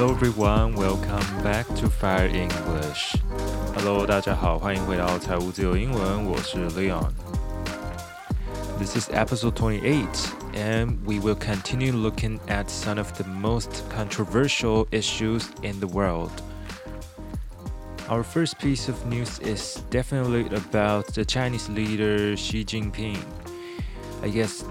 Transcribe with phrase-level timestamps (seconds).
[0.00, 3.16] Hello everyone, welcome back to Fire English.
[3.74, 10.06] Hello，大家好，欢迎回到财务自由英文，我是 Leon。This is episode 28,
[10.54, 16.30] and we will continue looking at some of the most controversial issues in the world.
[18.08, 23.18] Our first piece of news is definitely about the Chinese leader Xi Jinping.
[24.22, 24.64] I guess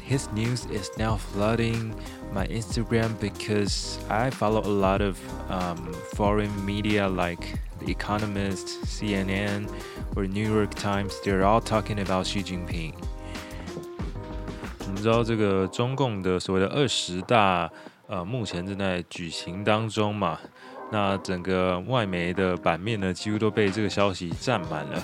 [0.00, 1.92] his news is now flooding
[2.33, 5.17] my Instagram because I follow a lot of
[5.49, 9.69] um, foreign media like The Economist, CNN,
[10.15, 11.13] or New York Times.
[11.23, 12.93] They're all talking about Xi Jinping.
[14.79, 17.69] 我们知道这个中共的所谓的二十大，
[18.07, 20.39] 呃，目前正在举行当中嘛。
[20.91, 25.03] 那整个外媒的版面呢，几乎都被这个消息占满了。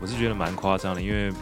[0.00, 1.32] 我是觉得蛮夸张的，因为。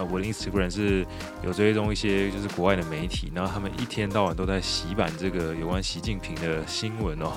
[0.00, 1.06] 呃，我的 Instagram 是
[1.44, 7.32] 有追踪一些就是国外的媒体，然后他们一天到晚都在洗版这个有关习近平的新闻哦。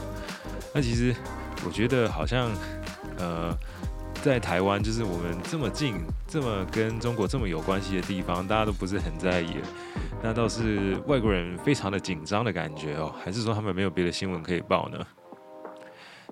[0.73, 1.13] 那其实
[1.65, 2.49] 我觉得好像
[3.17, 3.53] 呃，
[4.23, 9.57] 在台湾就是我们这么近、这么跟中国这么有关系的地方，大家都不是很在意。
[10.21, 14.97] 那倒是外国人非常的紧张的感觉哦，还是说他们没有别的新闻可以报呢？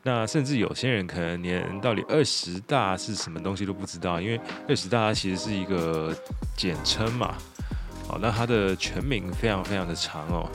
[0.03, 6.15] 那甚至有些人可能连到底二十大是什么东西都不知道，因为二十大其实是一个
[6.57, 7.35] 简称嘛。
[8.07, 10.49] 好，那它的全名非常非常的长哦，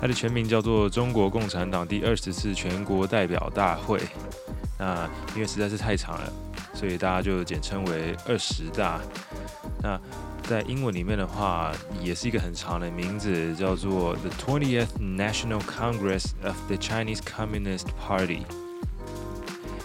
[0.00, 4.00] 它的全名叫做中国共产党第二十次全国代表大会。
[4.78, 6.32] 那因为实在是太长了，
[6.72, 9.00] 所以大家就简称为二十大。
[9.82, 10.00] 那
[10.50, 18.40] 在英文里面的话，也是一个很长的名字，叫做 The Twentieth National Congress of the Chinese Communist Party。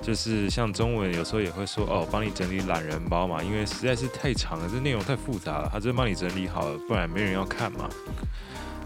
[0.01, 7.89] 就是像中文有时候也会说哦，帮你整理懒人包嘛，因为实在是太长了，这内容太复杂了，他真帮你整理好了，不然没人要看嘛。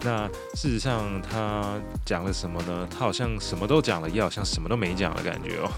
[0.02, 0.25] 那
[0.56, 2.88] 事实上他讲了什么呢？
[2.90, 5.69] 他好像什么都讲了，也好像什么都没讲的感觉哦。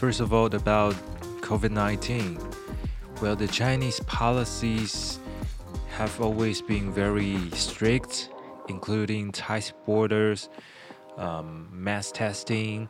[0.00, 0.96] First of all, about
[1.40, 2.36] COVID-19,
[3.22, 5.18] well, the Chinese policies
[5.98, 8.28] have always been very strict,
[8.68, 10.48] including tight borders,
[11.72, 12.88] mass testing,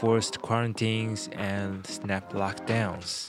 [0.00, 3.28] forced quarantines, and snap lockdowns.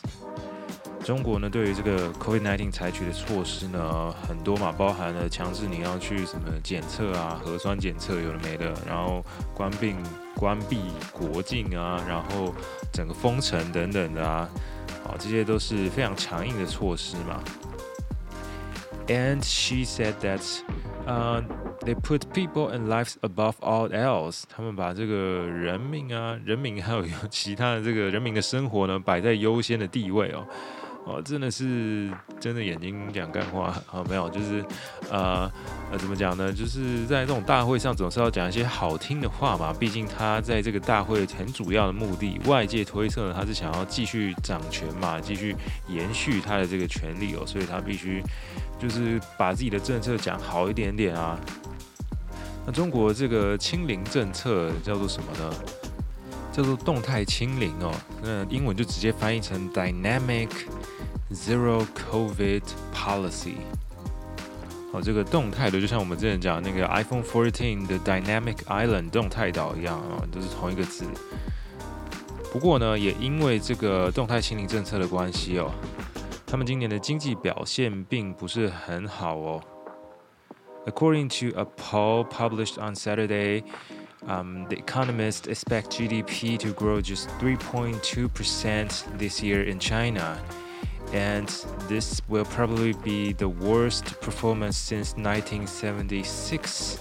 [1.04, 9.24] 中国呢，对于这个 COVID-19 采取的措施呢，很多嘛，包含了强制你要去什么检测啊，核酸检测有的没的，然后
[9.54, 9.94] 关闭
[10.36, 10.80] 关闭
[11.12, 12.52] 国境啊，然后
[12.92, 14.50] 整个封城等等的啊，
[15.04, 17.44] 好，这些都是非常强硬的措施嘛。
[19.09, 20.41] And she said that,
[21.06, 21.43] uh,
[21.84, 24.45] they put people and lives above all else.
[24.49, 25.15] 他们把这个
[25.49, 30.47] 人命啊、人民还有其他的这个人民的生活呢，摆在优先的地位哦。
[31.05, 32.09] 哦，真的是
[32.40, 34.03] 真的眼睛讲干话啊？
[34.09, 34.66] 没有，就是
[35.11, 35.49] 呃
[35.91, 36.52] 呃，怎么讲呢？
[36.52, 39.72] 就是在这种大会上，总是要讲一些好听的话嘛。
[39.72, 45.55] 毕竟他在这个大会很主要的目的，外界推测呢，他是想要继续掌权嘛，继续
[45.87, 48.23] 延续他的这个权力哦，所以他必须
[48.79, 51.40] 就是把自己的政策讲好一点点啊。
[52.66, 55.53] 那中国这个清零政策叫做什么呢？
[56.52, 57.93] 叫做动态清零哦。
[58.23, 60.49] 那英文就直接翻译成 dynamic。
[61.34, 62.63] Zero COVID
[62.95, 63.54] policy。
[64.92, 71.04] 好，这个动态的就像我们之前讲那个 iPhone 14的 Dynamic Island 动态岛一样啊，都是同一个字。
[72.53, 75.71] 不过呢，也因为这个动态清零政策的关系哦，
[76.45, 79.63] 他们今年的经济表现并不是很好哦。
[80.87, 83.63] According to a poll published on Saturday,
[84.27, 90.39] um, the economists expect GDP to grow just 3.2% this year in China.
[91.15, 91.48] And
[91.89, 96.98] this will probably be the worst performance since 1976,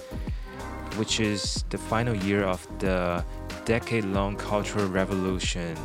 [0.97, 3.23] which is the final year of the
[3.65, 5.75] decade long Cultural Revolution.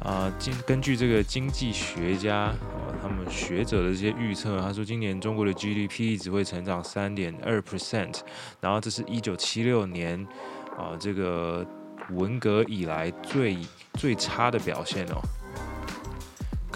[0.00, 2.54] 啊，经根据这个经济学家。
[3.02, 8.20] 他们学者的这些预测，他说今年中国的 GDP 只会成长三点二 percent，
[8.62, 10.26] 然后这是一九七六年
[10.78, 11.66] 啊这个
[12.12, 13.58] 文革以来最
[13.98, 15.20] 最差的表现哦。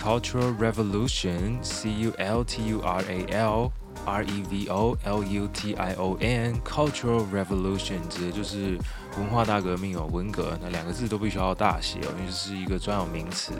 [0.03, 3.73] Cultural Revolution，C U L T U R A L
[4.05, 8.79] R E V O L U T I O N，Cultural Revolution 指的就是
[9.17, 13.53] 文化大革命哦，文革那两个字都必须要大写哦，因为这是一个专有名词。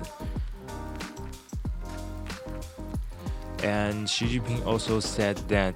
[3.61, 5.75] And Xi Jinping also said that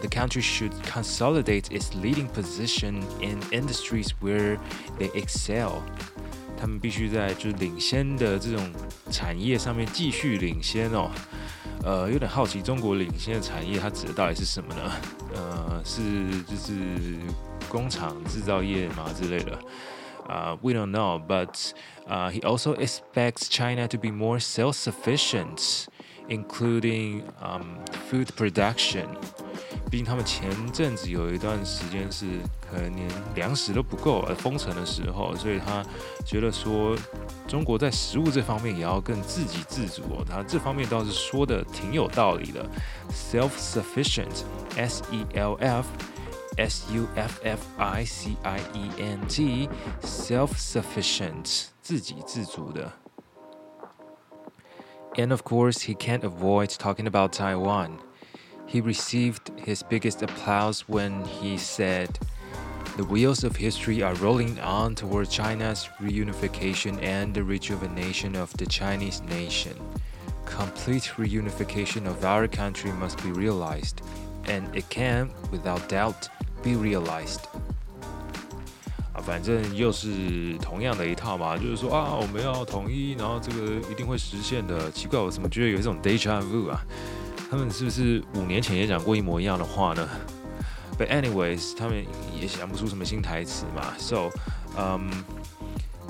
[0.00, 4.58] the country should consolidate its leading position in industries where
[4.98, 5.82] they excel.
[6.61, 8.71] 他们必须在就是领先的这种
[9.09, 11.09] 产业上面继续领先哦。
[11.83, 14.91] 呃，有点好奇，中国领先的产业它指的到底是什么呢？
[15.33, 15.99] 呃，是
[16.43, 17.17] 就是
[17.67, 19.57] 工厂制造业嘛之类的。
[20.29, 21.71] Uh, we don't know, but
[22.07, 25.87] uh, he also expects China to be more self-sufficient.
[26.29, 27.79] Including um
[28.09, 29.07] food production，
[29.91, 32.39] 毕竟他们前阵子有一段时间是
[32.71, 35.83] 可能连粮食都不够，封城的时候，所以他
[36.25, 36.95] 觉得说
[37.45, 40.23] 中国在食物这方面也要更自给自足哦。
[40.25, 42.65] 他这方面倒是说的挺有道理的
[43.11, 45.85] ，self-sufficient，S E L F
[46.57, 52.93] S U F F I C I E N T，self-sufficient，自给自足的。
[55.15, 57.97] And of course, he can't avoid talking about Taiwan.
[58.70, 62.18] He received his biggest applause when he said,
[62.96, 68.64] The wheels of history are rolling on toward China's reunification and the rejuvenation of the
[68.64, 69.74] Chinese nation.
[70.46, 74.00] Complete reunification of our country must be realized,
[74.46, 76.30] and it can, without doubt,
[76.62, 77.40] be realized.
[79.22, 84.90] 反正又是同样的一套嘛，就是说啊，我们要统一，然后这个一定会实现的。
[84.90, 86.82] 奇怪，我怎么觉得有一种 déjà vu 啊？
[87.51, 90.07] 他们是不是五年前也讲过一模一样的话呢
[90.97, 93.93] ？But anyways，他们也想不出什么新台词嘛。
[93.97, 94.29] So，
[94.77, 95.11] 嗯、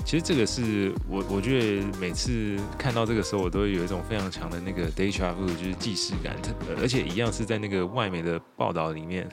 [0.04, 6.36] 其实这个是我我觉得每次看到这个时候，我都会有一种非常强的那个 déjà vu，就是既视感。
[6.80, 9.28] 而且一样是在那个外媒的报道里面。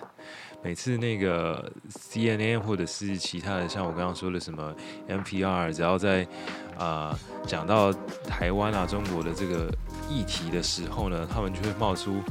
[0.62, 4.76] 每次那个 CNN 或者是其他的，像我刚刚说的什么
[5.08, 6.28] NPR，只要在
[6.78, 7.94] 啊讲到
[8.28, 9.74] 台湾啊中国的这个
[10.10, 12.22] 议题的时候呢，他们就会冒出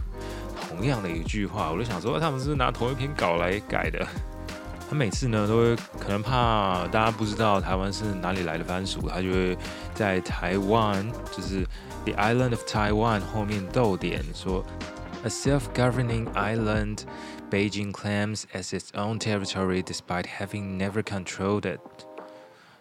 [0.69, 1.71] 同样的一句话。
[1.71, 4.07] 我就想说，他们是拿同一篇稿来改的？
[4.91, 9.57] 他每次呢都会可能怕大家不知道台湾是哪里来的番薯，他就会
[9.95, 11.65] 在台湾就是
[12.05, 14.65] The Island of Taiwan 后面逗点说
[15.25, 17.01] A self-governing island。
[17.51, 21.81] Beijing claims as its own territory, despite having never controlled it。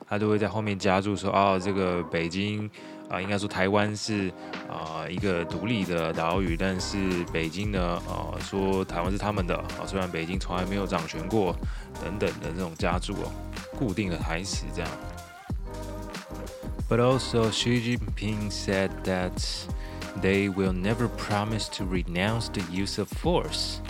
[0.06, 2.70] 他都会在后面加注说：“哦，这个北京
[3.10, 4.32] 啊、应该说台湾是
[4.70, 11.56] 啊、一个独立的岛屿，但是北京呢，啊、说台湾是他们的啊、虽然北京从来没有掌权过，
[12.04, 13.32] 等等的这种加注哦，
[13.78, 14.90] 固定的台词这样。”
[16.90, 19.44] But also, Xi Jinping said that
[20.22, 23.82] they will never promise to renounce the use of force.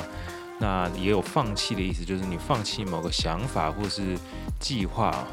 [0.59, 4.17] 那也有放弃的意思，就是你放弃某个想法或是
[4.59, 5.27] 计划。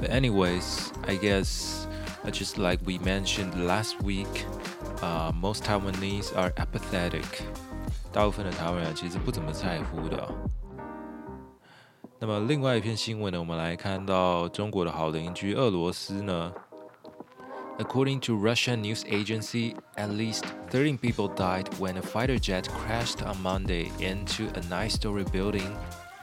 [0.00, 1.84] But anyways, I guess
[2.32, 4.46] just like we mentioned last week,
[5.02, 7.24] uh, most Taiwanese are apathetic。
[8.12, 10.28] 大部分的台湾人其实不怎么在乎的。
[12.22, 16.52] 那么另外一篇新闻呢，我们来看到中国的好邻居俄罗斯呢。
[17.78, 23.40] According to Russian news agency, at least 13 people died when a fighter jet crashed on
[23.42, 25.74] Monday into a nine-story building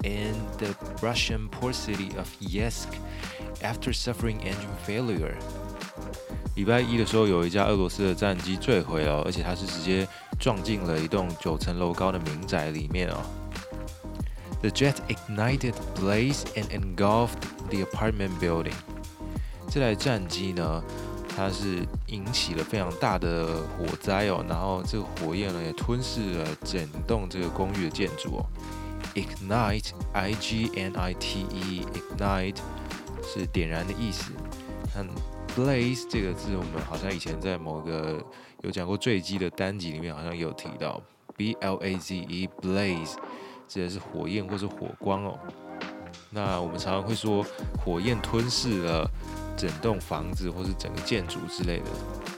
[0.04, 2.90] in the Russian port city of Yesk
[3.64, 5.34] after suffering engine failure。
[6.56, 10.08] 礼拜一的时候，有一架俄罗斯的战机坠毁了，而且它是直接
[10.40, 13.18] 撞进了一栋九层楼高的民宅里面哦。
[14.68, 18.74] The jet ignited, blaze and engulfed the apartment building。
[19.70, 20.84] 这台战机呢，
[21.34, 28.46] 它是引起了非常大的火灾哦，然后这个火焰呢也吞噬了整栋这个公寓的建筑哦。
[29.16, 32.58] Ignite, I-G-N-I-T-E, ignite
[33.24, 34.34] 是点燃的意思。
[34.98, 35.08] 嗯
[35.56, 38.22] ，blaze 这个字我们好像以前在某个
[38.64, 41.02] 有讲过坠机的单集里面好像有提到
[41.38, 43.14] ，B-L-A-Z-E, blaze
[43.68, 45.38] 指的是火焰或是火光哦。
[46.30, 47.46] 那我们常常会说
[47.84, 49.10] 火焰吞噬了。
[49.58, 51.86] 整栋房子或是整个建筑之类的，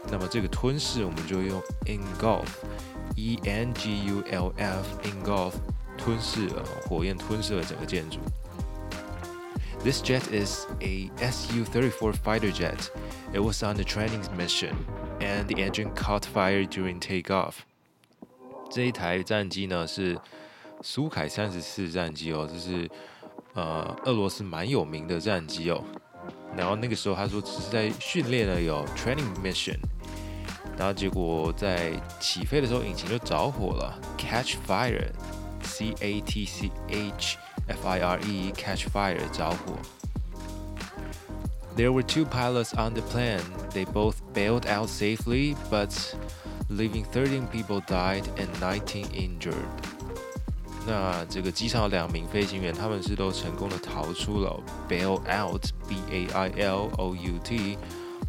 [0.09, 5.51] 那么这个吞噬我们就用 engulf，e n g u l f，engulf
[5.97, 8.19] 吞噬了，火焰吞噬了整个建筑。
[9.83, 12.89] This jet is a Su-34 fighter jet.
[13.33, 14.75] It was on a training mission,
[15.19, 17.55] and the engine caught fire during takeoff.
[18.71, 20.17] 这一台战机呢是
[20.82, 22.88] 苏凯三十四战机哦，这是
[23.54, 25.82] 呃俄罗斯蛮有名的战机哦。
[26.56, 29.78] 然后那个时候他说只是在训练了有 training mission，
[30.78, 39.74] 然后结果在起飞的时候引擎就着火了，catch fire，C A T C H F I R E catch fire 着火。
[41.76, 43.42] There were two pilots on the plane.
[43.72, 45.92] They both bailed out safely, but
[46.70, 49.56] leaving 13 people died and 19 injured.
[50.89, 57.75] 那这个机上有两名飞行员，他们是都成功的逃出了，bail out，b a i l o u t，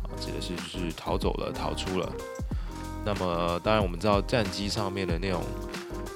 [0.03, 2.13] 啊，指的是就是逃走了，逃出了。
[3.03, 5.43] 那么当然我们知道战机上面的那种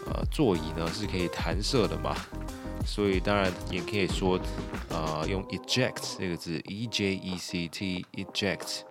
[0.06, 2.14] 呃座椅呢是可以弹射的嘛，
[2.84, 4.38] 所以当然也可以说
[4.90, 8.82] 呃用 eject 这个字，e j e c t，eject。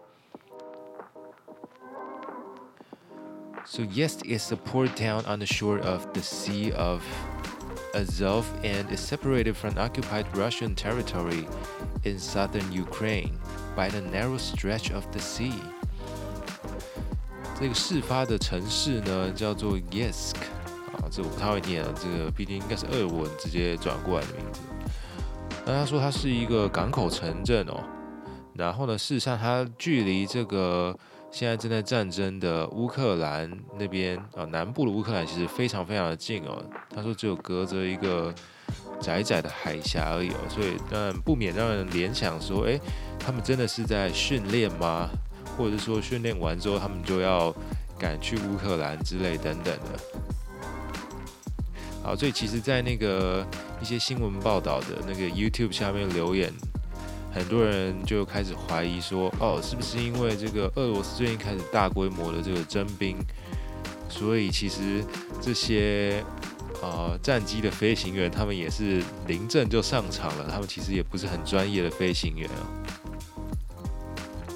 [3.65, 7.01] So Yeysk is a port town on the shore of the Sea of
[7.94, 11.47] Azov and is separated from occupied Russian territory
[12.04, 13.32] in southern Ukraine
[13.75, 15.54] by the narrow stretch of the sea。
[17.61, 20.37] 这个事发的城市呢叫做 Yeysk
[20.99, 24.61] 啊，这我不太会念啊，这个毕竟应该是俄文直接转过来的名字。
[25.64, 27.82] 那他说它是一个港口城镇哦，
[28.54, 30.97] 然后呢，事实上它距离这个。
[31.33, 36.63] 现在正在战争的乌克兰那边啊，南部的乌克兰其实非常非常的近哦。
[36.93, 38.31] 他说只有隔着一个
[39.01, 42.79] 窄窄的海峡而已哦，所以当然不免让人联想说，诶，
[43.19, 45.09] 他们真的是在训练吗？
[45.57, 47.51] 或者说训练完之后他们就要
[47.97, 49.99] 赶去乌克兰之类等等的。
[52.03, 53.43] 好，所以其实，在那个
[53.81, 56.53] 一些新闻报道的那个 YouTube 下面留言。
[57.33, 63.17] 很多人就开始怀疑说，哦，是不是因为这个俄罗斯最近开始大规模的这个征兵，
[64.07, 65.03] 所以其实
[65.41, 66.23] 这些
[66.81, 72.61] 呃战机的飞行员他们也是临阵就上场了，他们其实也不是很专业的飞行员啊。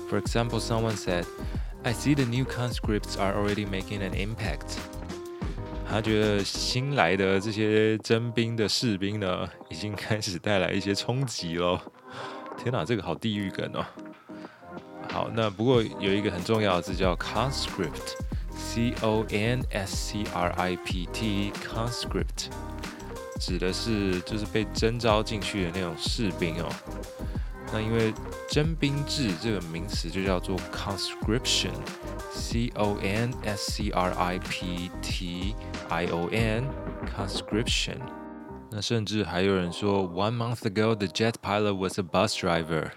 [0.10, 1.26] For example, someone said,
[1.84, 4.78] "I see the new conscripts are already making an impact."
[5.90, 11.82] 他觉得新来的这些征兵的士兵呢，已经开始带来一些冲击了。
[12.58, 13.86] 天哪，这个好地狱梗哦！
[15.10, 22.50] 好，那不过有一个很重要的字叫 conscript，c o n s c r i p t，conscript
[23.40, 26.70] 指的是就是被征召进去的那种士兵哦。
[27.72, 28.14] 那因为
[28.50, 35.56] 征兵制这个名词就叫做 conscription，c o n s c r i p t
[35.90, 37.98] i o n，conscription。
[38.78, 42.92] 那甚至还有人说，One month ago the jet pilot was a bus driver。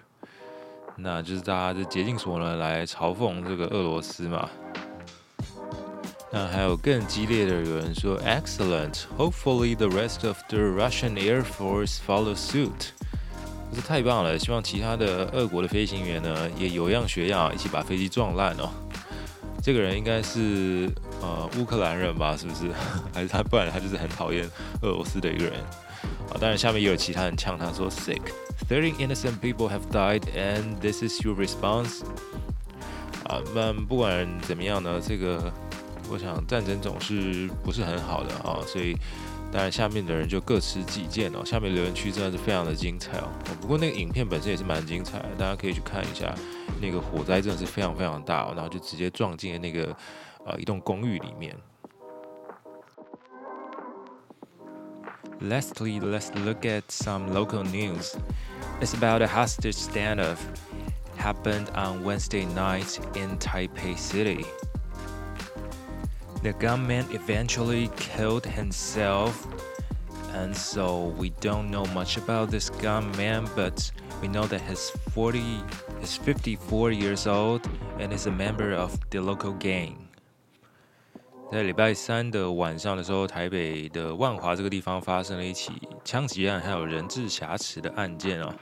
[0.94, 4.46] 那就是大家的竭尽所能来嘲讽这个俄罗斯嘛。
[6.30, 9.04] 那还有更激烈的，有人说，Excellent。
[9.16, 12.90] Hopefully the rest of the Russian Air Force follow suit。
[13.70, 18.68] 这是太棒了，希望其他的俄国的飞行员呢也有样学样，一起把飞机撞烂哦。
[19.62, 20.90] 这个人应该是。
[21.22, 22.72] 呃，乌克兰人吧，是不是？
[23.12, 23.42] 还是他？
[23.42, 24.48] 不然他就是很讨厌
[24.82, 25.54] 俄罗斯的一个人。
[26.30, 28.22] 啊，当然下面也有其他人呛他说：“Sick,
[28.68, 32.00] thirteen innocent people have died, and this is your response。”
[33.28, 35.52] 啊，那不管怎么样呢，这个
[36.08, 38.96] 我想战争总是不是很好的啊，所以
[39.52, 41.44] 当然下面的人就各持己见哦。
[41.44, 43.28] 下面留言区真的是非常的精彩哦。
[43.60, 46.34] 不过那个影片本身也是蛮精彩的，大家可以去看一下。
[46.80, 49.94] 那个火灾真的是非常非常大哦，然后就直接撞进了那个。
[50.45, 51.55] 呃，一栋公寓里面。
[55.41, 58.15] Lastly, let's look at some local news.
[58.79, 60.37] It's about a hostage standoff
[61.17, 64.45] happened on Wednesday night in Taipei City.
[66.41, 69.45] The gunman eventually killed himself,
[70.33, 73.91] and so we don't know much about this gunman, but
[74.21, 75.41] we know that he's 40,
[75.99, 77.67] he's 54 years old
[77.99, 80.07] and is a member of the local gang.
[81.50, 85.72] 在礼拜三的晚上的时候，台北的万华这个地方发生了一起
[86.04, 88.54] 枪击案，还有人质挟持的案件哦。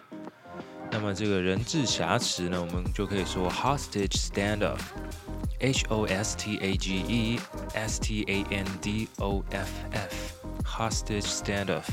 [0.90, 7.38] 那么这个人质挟持呢，我们就可以说 hostage standoff，H O S T A G E
[7.75, 11.85] S T A N D O F F，hostage standoff，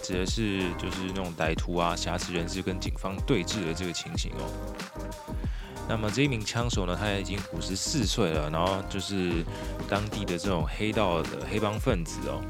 [0.00, 4.48] 指的是就是那种歹徒啊挟持人质跟警方对峙的这个情形哦。
[5.87, 9.43] 那么这一名枪手呢，他已经五十四岁了，然后就是
[9.89, 12.41] 当地的这种黑道的黑帮分子哦。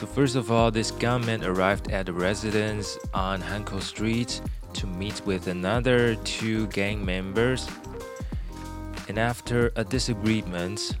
[0.00, 4.40] So first of all, this gunman arrived at the residence on Hanko Street
[4.74, 7.66] to meet with another two gang members.
[9.08, 10.96] And after a disagreement,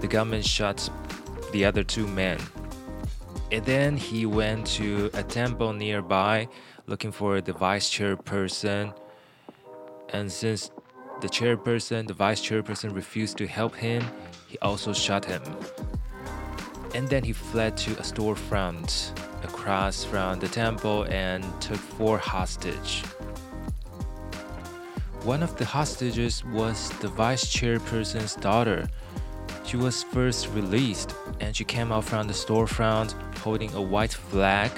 [0.00, 0.90] the gunman shot
[1.52, 2.38] the other two men.
[3.50, 6.48] And then he went to a temple nearby
[6.86, 8.92] looking for the vice chairperson.
[10.09, 10.71] and since
[11.21, 14.03] the chairperson, the vice chairperson refused to help him,
[14.47, 15.41] he also shot him.
[16.93, 19.11] And then he fled to a storefront
[19.43, 23.03] across from the temple and took four hostage.
[25.23, 28.87] One of the hostages was the vice chairperson's daughter.
[29.65, 34.71] She was first released and she came out from the storefront holding a white flag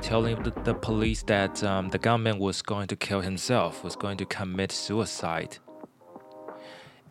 [0.00, 4.16] telling the, the police that um, the gunman was going to kill himself, was going
[4.18, 5.58] to commit suicide.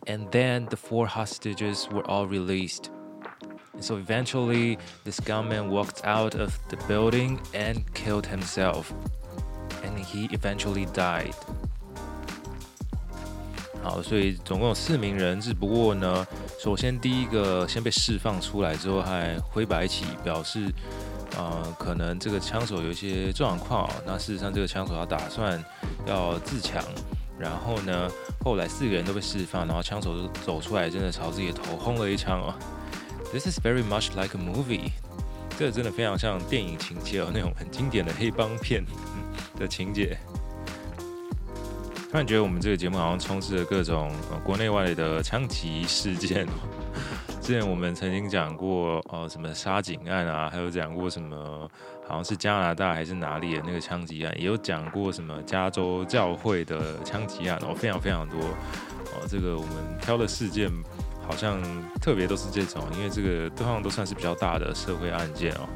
[0.06, 2.90] And then the four hostages were all released.
[3.74, 8.92] And so eventually, this gunman walked out of the building and killed himself.
[9.84, 11.34] And he eventually died.
[13.82, 16.26] 好，所以总共有四名人，只不过呢，
[16.58, 20.72] 首先第一个先被释放出来之后，还挥白旗表示。
[21.37, 25.63] 呃，可能这个枪手有一些状况，那事实上这个枪手他打算
[26.05, 26.83] 要自强，
[27.39, 28.09] 然后呢，
[28.43, 32.53] 后来四个人都被释放，然后枪手就走出来，真的朝自己的头轰了一枪哦。
[33.31, 34.91] This is very much like a movie，
[35.57, 38.83] 这个真的非常像电影情节哦，那种很经典的黑帮片
[39.57, 40.17] 的情节。
[42.11, 46.45] 突然觉得我们这个节目好像充斥着各种呃国内外的枪击事件。
[47.41, 51.67] 之前我们曾经讲过，呃，什么沙井案啊，还有讲过什么，
[52.07, 59.25] 好像是加拿大还是哪里的那个枪击案，也有讲过什么加州教会的枪击案然后，非常非常多哦。
[59.27, 60.69] 这个我们挑的事件
[61.27, 61.59] 好像
[61.99, 65.67] 特别都是这种，因为这个都好像都算是比较大的社会案件哦。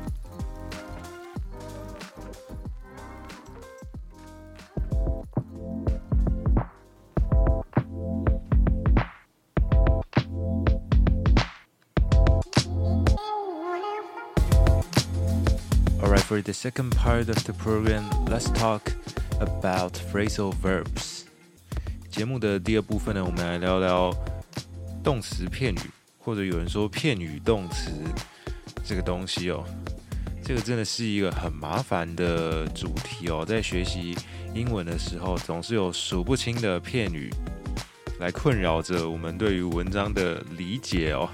[16.28, 18.82] For the second part of the program, let's talk
[19.40, 21.22] about phrasal verbs.
[22.10, 24.12] 节目的第二部分呢，我们来聊聊
[25.04, 25.80] 动词片语，
[26.18, 27.92] 或者有人说片语动词
[28.84, 29.64] 这个东西哦。
[30.44, 34.18] 这个真的是一个很麻烦的主题哦，在学习
[34.56, 37.32] 英文的时候，总是有数不清的片语
[38.20, 41.30] 来困扰着我们对于文章的理解哦。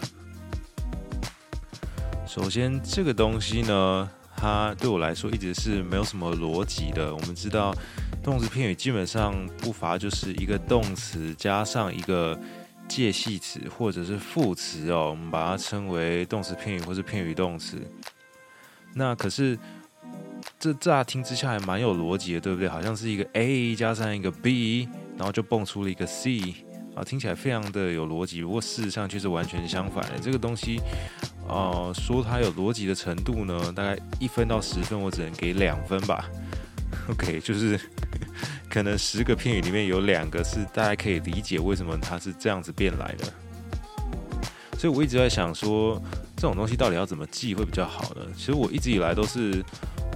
[2.27, 4.11] 首先，这个东西呢。
[4.41, 7.13] 它对我来说一直是没有什么逻辑的。
[7.13, 7.71] 我们知道，
[8.23, 12.37] 动词片语基本上不乏就是一个动词加上一个
[12.87, 17.79] 介系词或者是副词哦，我们把它称为动词片语或是片语动词。
[18.95, 19.55] 那可是
[20.59, 22.67] 这乍听之下还蛮有逻辑的，对不对？
[22.67, 26.41] 好像是一个 A 加上一个 B，然后就蹦出了一个 C
[26.95, 28.41] 啊，听起来非常的有逻辑。
[28.41, 30.81] 不过事实上却是完全相反的，这个东西。
[31.47, 36.29] 哦、呃，说它有逻辑的程度呢，大概一分到十分，我只能给两分吧。
[37.09, 37.79] OK，就是
[38.69, 43.25] 可能十个片语里面有两个是大家可以理解为什么它是这样子变来的。
[44.77, 46.01] 所以我一直在想说，
[46.35, 48.21] 这种东西到底要怎么记会比较好呢？
[48.35, 49.63] 其实我一直以来都是，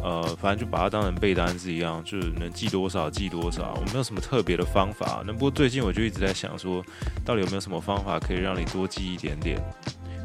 [0.01, 5.23] 呃，反正就把它当成背单词一样，就是能记多少记多少，我没有什么特别的方法。
[5.25, 6.83] 那不过最近我就一直在想说，
[7.23, 9.61] 到底有没有什么方法可以让你多记一点点？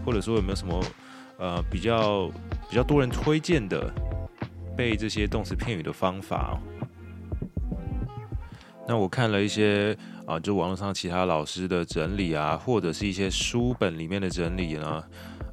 [0.04, 0.82] 或者说有没有什么
[1.38, 2.28] 呃比较
[2.68, 3.92] 比较多人推荐的
[4.76, 6.58] 背这些动词片语的方法？
[8.88, 15.04] 那我看了一些啊，就网络上其他老师的整理啊，或者是一些书本里面的整理呢，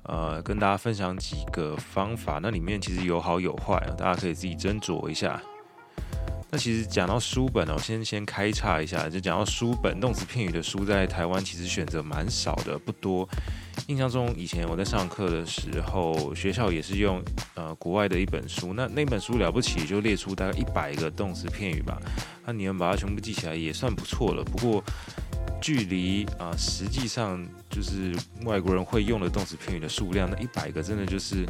[0.04, 5.40] 呃，跟大家分享几个方法，那里面其实有好有坏，大家可以自己斟酌一下。
[6.50, 13.28] 那其实讲到书本哦，先先开岔一下，就讲到书本动词片语的书，在台湾其实选择蛮少的，不多。
[13.88, 17.24] 印象中以前我在上课的时候，学校也是用
[17.56, 21.98] 呃国外的一本书，那那本书了不起就列出大概一百个动词片语吧，
[22.46, 24.44] 那你们把它全部记起来也算不错了。
[24.44, 24.84] 不过
[25.62, 31.46] 距离啊、实际上就是外国人会用的动词片语的数量，那一百个真的就是。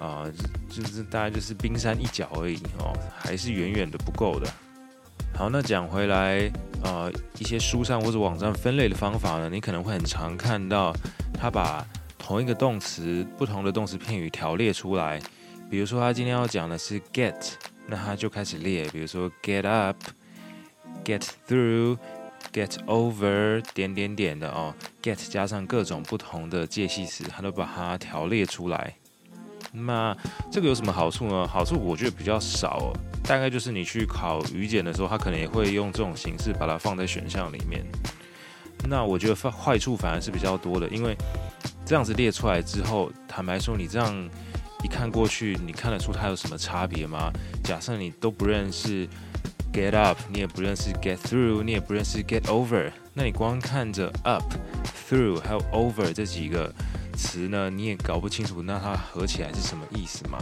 [0.00, 0.26] 啊、
[0.68, 4.54] 就是大概就是冰山一角而已哦，还是远远的不够的。
[5.36, 6.48] 好，那讲回来，
[6.84, 10.94] 呃，一些书上或者网站分类的方法呢，你可能会很常看到，
[11.36, 11.84] 他把
[12.16, 15.20] 同一个动词不同的动词片语条列出来。
[15.68, 17.34] 比如说，他今天要讲的是 get，
[17.88, 28.94] 那他就开始列，比如说 get up，get through，get over，点点点的哦，get 加上各种不同的介系词，他都把它条列出来。
[29.76, 30.16] 那
[30.52, 31.46] 这个有什么好处呢？
[31.48, 32.92] 好处我觉得比较少，
[33.24, 37.84] 大概就是你去考语检的时候，他可能也会用这种形式把它放在选项里面。
[38.88, 41.16] 那我觉得坏处反而是比较多的，因为
[41.84, 44.14] 这样子列出来之后，坦白说，你这样
[44.84, 47.32] 一看过去，你看得出它有什么差别吗？
[47.64, 49.08] 假设你都不认识
[49.72, 54.44] get up，你也不认识 get through，你也不认识 get over，那你光看着 up、
[55.08, 56.72] through 还有 over 这几个。
[57.14, 60.38] 词呢，你也搞不清楚，那它合起来是什么意思嘛？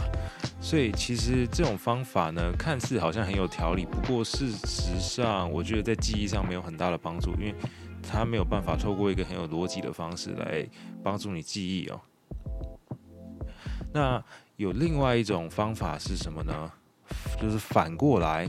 [0.61, 7.55] 所以其实这种方法呢，看似好像很有条理，不过事实上，我觉得在记忆上没有很大的帮助，因为
[8.01, 10.67] 它没有办法透过一个很有逻辑的方式来
[11.03, 12.01] 帮助你记忆哦。
[13.93, 14.23] 那
[14.55, 16.71] 有另外一种方法是什么呢？
[17.41, 18.47] 就是反过来，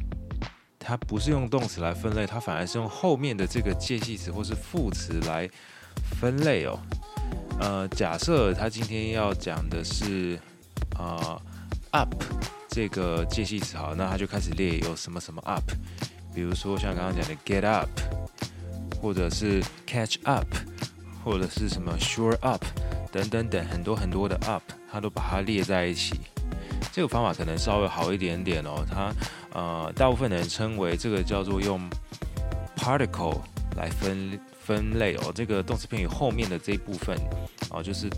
[0.79, 5.49] 它不是用动词来分类，它反而是用后面的这个介系词或是副词来
[6.19, 6.79] 分类哦。
[7.61, 10.39] 呃，假设他今天要讲的是
[10.97, 11.43] 啊、呃、
[11.93, 12.15] up
[12.69, 15.63] 这个介系词，好，那他就开始列有什么什么 up，
[16.35, 17.89] 比如说像刚刚讲的 get up，
[19.01, 20.47] 或者是 catch up，
[21.25, 22.65] 或者是什么 sure up
[23.11, 26.21] 等等等很多很多的 up，他都把它列在一起。
[26.93, 29.13] 这个方法可能稍微好一点点哦，它
[29.53, 31.81] 呃大部分人称为这个叫做用
[32.77, 33.41] particle
[33.77, 34.39] 来分。
[34.65, 37.15] 分类哦，这个动词片语后面的这一部分
[37.71, 38.09] 哦，就是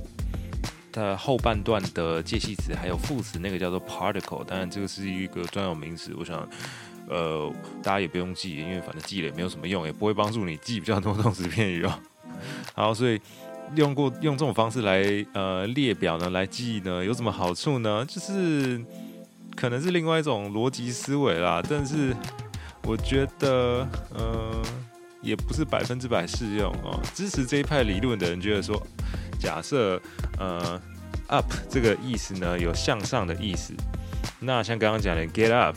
[0.93, 4.45] 它后半段的介系词还有副词，那个叫做 particle。
[4.45, 6.49] 当然，这个是一个专有名词，我想
[7.09, 11.93] 呃大家也不用记，因为反正记了也没有什么用，也不会帮助你记比较多动词片语哦。
[12.75, 13.21] 好，所以
[13.75, 15.03] 用过用这种方式来
[15.35, 18.07] 呃列表呢来记呢有什么好处呢？
[18.09, 18.81] 就是
[19.57, 22.15] 可能是另外一种逻辑思维啦，但是
[22.85, 24.63] 我觉得呃。
[25.27, 27.01] 也不是百分之百适用哦。
[27.13, 28.81] 支持这一派理论的人觉得说，
[29.39, 30.01] 假设
[30.39, 30.81] 呃
[31.27, 33.75] up 这个意思呢有向上的意思，
[34.41, 35.77] 那像刚刚讲的 get up，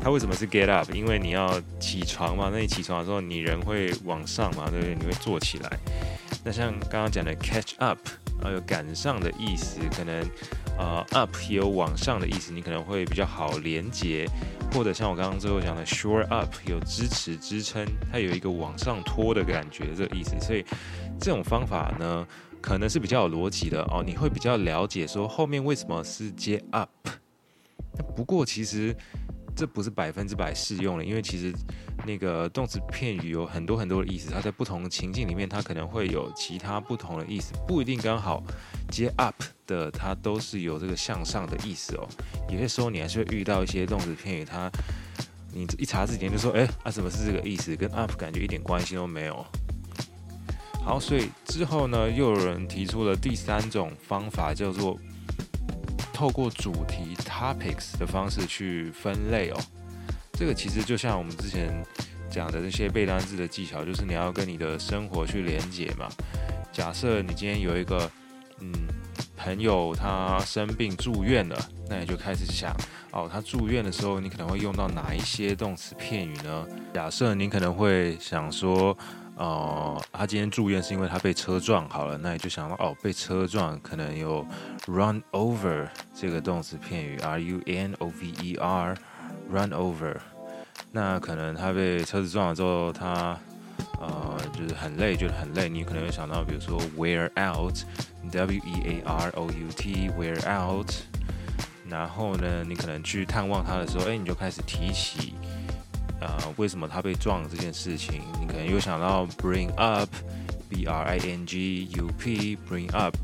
[0.00, 0.90] 它为什么是 get up？
[0.92, 4.94] 因为你要起床嘛，那你起床的时候你人会往上嘛，对不对？
[4.94, 5.78] 你会坐起来。
[6.44, 7.98] 那像刚刚讲的 catch up，
[8.42, 10.22] 啊有赶上的意思，可能
[10.78, 14.28] 呃 up 有往上的意思，你可能会比较好连接。
[14.72, 20.34] 或者像我刚刚最后讲的，shore up 有支持支撑，它有一个往上拖的感觉，这个意思。
[20.40, 20.64] 所以
[21.20, 22.26] 这种方法呢，
[22.60, 24.02] 可能是比较有逻辑的哦。
[24.04, 26.90] 你会比较了解说后面为什么是接 up。
[28.16, 28.92] 不过其实
[29.54, 31.54] 这不是百分之百适用的，因为其实
[32.06, 38.42] 那个动词片语有很多很多的意思，它在不同的情境里面，它可能会有其他不同的意思，不一定刚好
[38.90, 39.34] 接 up
[39.66, 42.06] 的它都是有这个向上的意思哦。
[42.48, 44.70] 有些时候你还是会遇到一些动词片语，它
[45.52, 47.76] 你一查字典就说，哎，啊，什么是这个意思？
[47.76, 49.46] 跟 up 感觉一点关系都没有。
[50.84, 54.98] 好，所以之后呢，又有人提出了第三种方法，叫做
[56.12, 59.60] 透过主题 topics 的方式去分类哦。
[60.34, 61.84] 这个其实就像我们之前
[62.30, 66.08] 讲的那些背单字的技巧，就是你要跟你的生活去连结嘛。
[66.72, 68.10] 假设你今天有一个
[68.60, 68.72] 嗯。
[69.36, 72.74] 朋友他生病住院了，那你就开始想
[73.10, 76.66] 哦，他住院的时候，你可能会用到哪一些动词片语呢？
[76.94, 78.96] 假设你可能会想说，
[79.36, 84.46] 哦、他今天住院是因为他被车撞，好了，那你就想到哦，被车撞可能有
[84.86, 88.96] run over 这个动词片语，r u n o v e r
[89.50, 90.16] Run over。
[90.92, 93.38] 那可能他被车子撞了之后，他
[94.00, 97.78] 呃就是很累，觉得很累，你可能会想到，比如说 wear out。
[98.32, 100.90] W E A R O U T wear out，
[101.86, 105.34] 然后呢，你可能去探望他的时候，哎，你就开始提起，
[106.22, 108.22] 呃，为什么他被撞这件事情？
[108.40, 110.08] 你可能又想到 bring up
[110.70, 113.14] B R I N G U P bring up。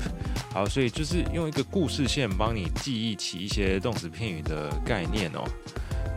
[0.53, 5.43] 好，所以就是用一个故事线帮你记忆起一些动词片语的概念哦。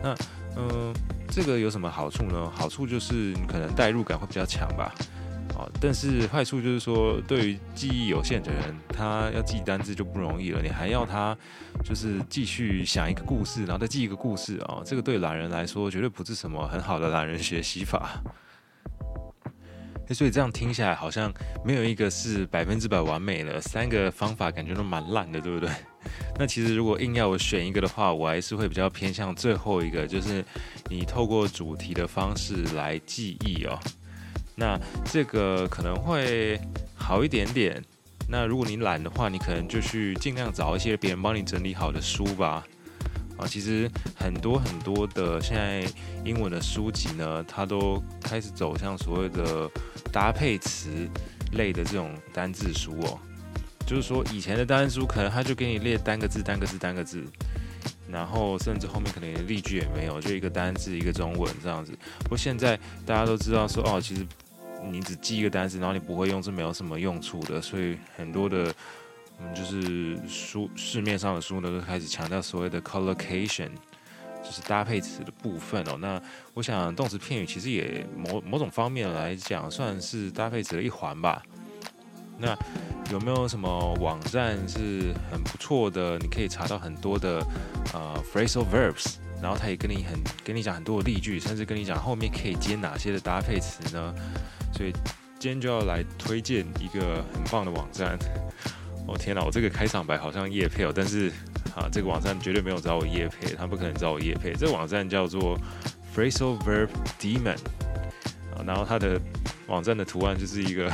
[0.03, 0.15] 那
[0.57, 0.93] 嗯、
[1.27, 2.51] 这个有什么好处呢？
[2.55, 4.93] 好处就是你可能代入感会比较强吧。
[5.57, 10.61] 哦，但是坏处就是说，对于记忆有限的人，他要记单字就不容易了。
[10.61, 11.37] 你还要他
[11.83, 18.21] 就是继续想一个故事，然后再记一个故事啊，这个对懒人来说绝对不是什么很好的懒人学习法。
[20.13, 25.69] 所以这样听下来，好像没有一个是百分之百完美的，三个方法感觉都蛮烂的，对不对？
[26.37, 30.45] 那其实如果硬要我选一个的话，我还是会比较偏向最后一个，就是
[30.89, 33.79] 你透过主题的方式来记忆哦。
[34.55, 36.59] 那这个可能会
[36.93, 37.83] 好一点点。
[38.27, 42.65] 那如果你懒的话，你可能就去尽量找一些别人帮你整理好的书吧。
[43.37, 45.85] 啊，其实很多很多的现在
[46.23, 49.69] 英文的书籍呢，它都开始走向所谓的
[50.11, 50.89] 搭配词
[51.53, 53.19] 类的这种单字书哦。
[53.85, 57.23] 就是说以前的单字书可能它就给你列单个字、单个字、单个字，
[58.09, 61.91] 然后甚至后面可能连例句也没有，就一个单字一个中文这样子。
[62.19, 64.25] 不过现在大家都知道说哦，其实。
[64.87, 67.59] 你只记一个单词，然后你不会用，是没有什么用处的。
[67.59, 68.71] 所以很多的，
[69.39, 73.69] 嗯，就是书市面上的书呢，都开始强调所谓的 collocation，
[74.43, 75.97] 就是搭配词的部分哦。
[75.99, 76.21] 那
[76.53, 81.43] 我想动词片语其实也某某种方面来讲，算是搭配词的一环吧。
[82.37, 82.57] 那
[83.11, 86.17] 有没有什么网站是很不错的？
[86.19, 87.39] 你可以查到很多的
[87.93, 94.13] 呃 phrasal verbs，然后他也跟你很跟你讲很多的例句，甚至跟你讲后面可以接哪些的搭配词呢？
[94.73, 94.91] 所以
[95.39, 98.17] 今天就要来推荐一个很棒的网站。
[99.07, 101.29] 哦天哪，我这个开场白好像叶配哦，但是
[101.75, 104.53] 啊，这个网站绝对没有找我叶配，他不可能找我叶配。
[104.53, 105.57] 这个网站叫做
[106.15, 106.89] Phrasal Verb
[107.19, 107.57] Demon
[108.55, 109.19] 啊，然后它的
[109.67, 110.91] 网站的图案就是一个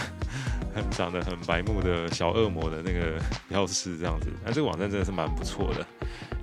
[0.91, 4.28] 长得很白目的小恶魔的那个标识这样子。
[4.43, 5.86] 那这个网站真的是蛮不错的，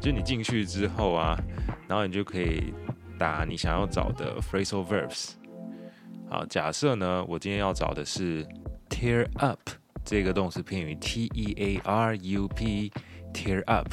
[0.00, 1.38] 就你进去之后啊，
[1.86, 2.72] 然后你就可以
[3.18, 5.32] 打你想要找的 Phrasal Verbs。
[6.30, 8.46] 好，假设呢，我今天要找的是
[8.88, 9.58] tear up
[10.08, 13.92] 这个动词片语，T E A R U P，tear up，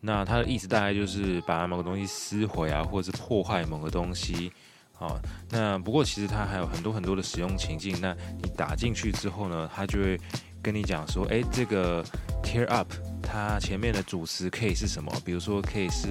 [0.00, 4.50] 那它的意思大概就是把某个东西撕毁啊，或者是破坏某个东西。
[4.92, 5.16] 好，
[5.48, 7.96] 那不过其实它还有很多很多的使用情境。
[8.00, 10.20] 那你打进去之后呢，它就会
[10.60, 12.04] 跟你讲说，诶，这个
[12.42, 15.12] tear up 它前面的主词可以是什么？
[15.24, 16.08] 比如说可以是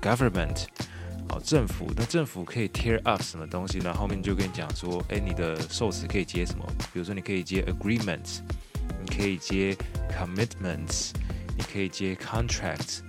[0.00, 0.64] government。
[1.28, 3.94] 好，政府，那政府可以 tear up 什么东西呢？
[3.94, 6.66] 后面就跟你讲说，诶，你的受词可以接什么？
[6.92, 8.40] 比如说，你可以接 agreement，
[9.00, 9.76] 你可以接
[10.10, 11.10] commitments，
[11.56, 13.00] 你可以接 contract，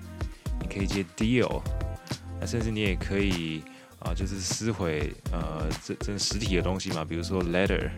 [0.60, 1.62] 你可以接 deal，
[2.40, 3.64] 那甚至你也可以
[4.00, 7.90] 啊，就是撕毁呃这这实体的东西嘛，比如说 letter，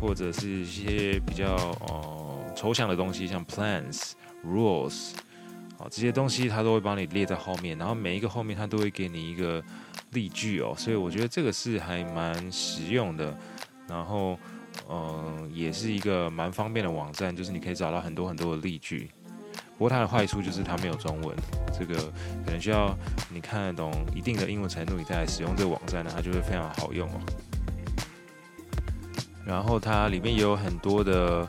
[0.00, 1.54] 或者是一些比较
[1.88, 4.12] 哦、抽象的东西，像 plans、
[4.46, 5.12] rules。
[5.78, 9.64] 哦，这些东西它都会帮你列在后面，然后每一个后面它都会给你一个
[10.12, 13.34] 例句哦，所以我觉得这个是还蛮实用的，
[13.88, 14.38] 然后
[14.88, 19.10] 嗯、也是一个蛮方便的网站，就是你可以找到很多很多的例句。
[19.76, 21.36] 不过它的坏处就是它没有中文，
[21.78, 21.94] 这个
[22.44, 22.96] 可能需要
[23.30, 27.20] 你看得懂一定的英文程度，你再来使用这个网站呢，它就会非常好用哦。
[29.46, 31.48] 然后它里面也有很多的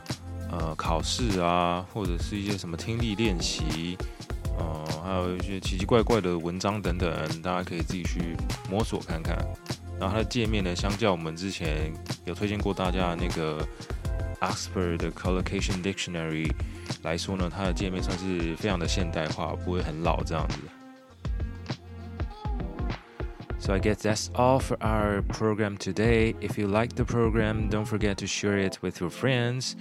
[0.50, 3.96] 呃考试啊，或者是一些什么听力练习。
[4.58, 7.10] 哦、还有一些奇奇怪怪的文章等等，
[7.42, 8.36] 大家可以自己去
[8.70, 9.36] 摸索看看。
[10.01, 11.91] 然后它的界面呢，相较我们之前
[12.25, 13.67] 有推荐过大家的那个
[14.41, 16.51] Oxford 的 Collocation Dictionary
[17.03, 20.59] 来说呢，它的界面算是非常的现代化，不会很老这样子。
[23.59, 26.35] So I guess that's all for our program today.
[26.39, 29.73] If you like the program, don't forget to share it with your friends.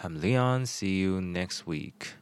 [0.00, 0.66] I'm Leon.
[0.66, 2.14] See you next week.